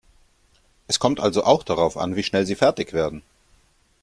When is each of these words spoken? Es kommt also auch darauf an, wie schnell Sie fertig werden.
Es 0.87 0.97
kommt 0.97 1.19
also 1.19 1.43
auch 1.43 1.61
darauf 1.61 1.95
an, 1.95 2.15
wie 2.15 2.23
schnell 2.23 2.47
Sie 2.47 2.55
fertig 2.55 2.91
werden. 2.91 3.21